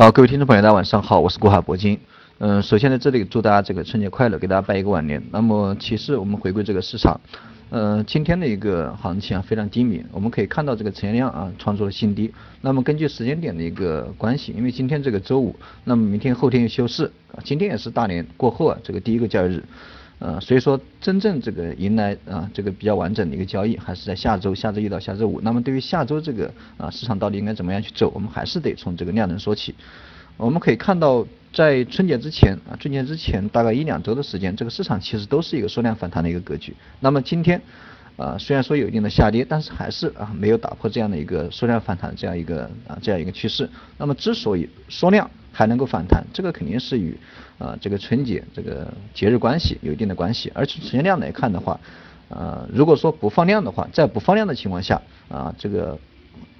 [0.00, 1.98] 好，各位听众朋友，大家晚上好，我是国海铂金。
[2.38, 5.20] 嗯，首先在这里祝大家这个春节快乐，给大家拜一个晚年。
[5.32, 7.20] 那么，其次我们回归这个市场，
[7.70, 12.32] 呃，今天的一个行情啊非常低迷，我们可以看到这个成交量啊创出了新低。
[12.60, 17.10] 那么根据时间点的一个关系，因为今天这个周五，那么明天后天又休市，
[17.42, 19.64] 今天也是大年过后啊这个第一个交易日。
[20.20, 25.40] 呃，所以说真正这个迎来啊这个比较完整的一个交易，还是在下周，下周一到下周五。
[25.42, 29.74] 那么对于下周这个啊市场到底应该怎么样去走，我们还是得从这个量能说起。
[30.36, 36.74] 我们可以看到，在春节之前啊，春节之前大概一两周的时间，这个市场其实都是一个缩量反弹的一个格局。
[37.00, 37.60] 那么今天
[38.16, 43.68] 啊虽然说有一定的下跌，但是还是啊没有打破这样的一个缩量反弹这样一个啊这样一个趋势。
[43.96, 47.18] 那么之所以缩量，还能够反弹，这个肯定是与
[47.58, 50.52] 啊这个春节这个节日关系有一定的关系。
[50.54, 51.80] 而从成交量来看的话，
[52.28, 55.98] 呃如果说不放量的话，在不放量的情况下啊这个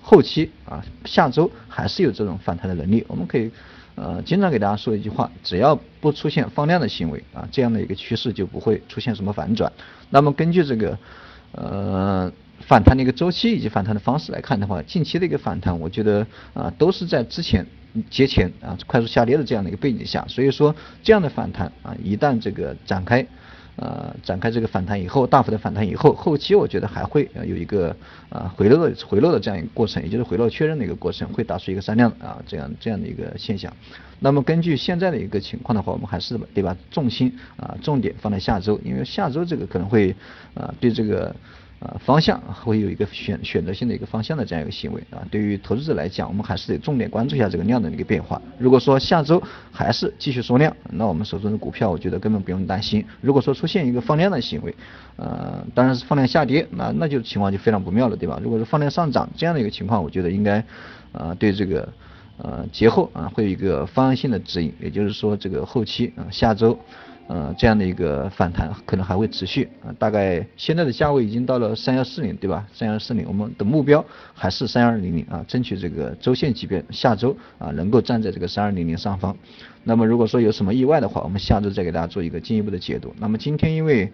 [0.00, 3.04] 后期啊下周还是有这种反弹的能力。
[3.08, 3.50] 我们可以
[3.96, 9.72] 呃经常给大家说一句话，只要不出现放量的行为啊，这样的一个趋势就不会出现什么反转。
[10.10, 10.96] 那么根据这个
[11.50, 12.32] 呃。
[12.66, 17.66] 反弹的一个周期以及反弹的方式来看的话，近期的一个反弹，我觉得啊都是在之前
[18.08, 23.26] 节前啊快速下跌的这样的一个背景下，所以说这样的反弹啊一旦这个展开，
[23.76, 27.94] 呃展开这个反弹以后，大幅的反弹以后，后期我觉得还会有一个
[28.30, 33.70] 啊回落的回落的这样一个过程，也就是回落确认的一个过程，会打出一个三量啊这样这样的一个现象。
[34.20, 40.16] 那么根据现在的一个情况的话，我们还是得把重心啊重点放在下周，因为下周这个可能会
[40.54, 41.34] 啊对这个。
[41.84, 45.20] 啊，方向会有一个选选择性的一个方向的这样一个行为啊。
[45.30, 48.40] 对于投资者来讲，我们还是得重点关注一下这个量的一个变化。
[48.58, 53.04] 如果说下周还是继续缩量，那我们手中的股票，我觉得根本不用担心。
[53.20, 54.74] 如果说出现一个放量的行为，
[55.16, 58.40] 呃，当然是放量下跌，那那就情况就非常不妙了，对吧？
[58.42, 60.64] 如果是放量上涨这样的一个情况，我觉得应该
[61.12, 61.86] 呃对这个
[62.38, 66.78] 呃节后啊会有一个方向性的指引，也就是说这个后期啊下周。
[67.26, 72.66] 呃，这样的一个反弹可能还会持续啊，大概现在的价位已经到了三幺四零，对吧？
[72.70, 74.04] 三幺四零，我们的目标
[74.34, 79.34] 还是三二零零啊，争取这个周线级别下周啊能够站在这个三二零零上方。
[79.84, 83.14] 那么如果说有什么意外的话，我们下周再给大家做一个进一步的解读。
[83.18, 84.12] 那么今天因为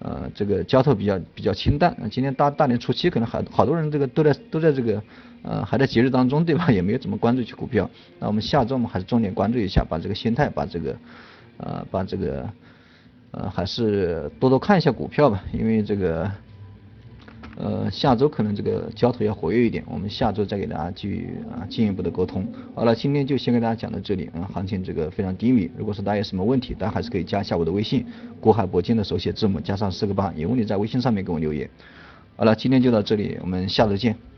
[0.00, 5.02] 呃这个交投比较比较清淡，今天大大年初七可能还好多人这个都在都在这个
[5.42, 6.70] 呃还在节日当中，对吧？
[6.70, 7.88] 也没有怎么关注起股票。
[8.18, 10.94] 那我们下周我们还是重点关注一下，把这个心态把这个。
[11.62, 12.48] 呃，把这个
[13.32, 16.30] 呃还是多多看一下股票吧，因为这个
[17.56, 22.46] 呃下周可能这个交投要活跃一点，我们下周再给大家继续啊进一步的沟通。
[22.74, 28.06] 好了，今天就先跟大家讲到这里，嗯，行情这个非常低迷，如果说大家有什么问题，大家还是可以加一下我的微信，
[28.40, 31.68] 国海铂金的手写字母加上四个八，有问题在微信上面给我留言。
[32.36, 34.29] 好了，今天就到这里，我们下周见。